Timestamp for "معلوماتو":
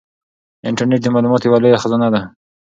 1.15-1.47